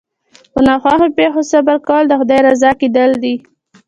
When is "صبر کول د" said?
1.51-2.13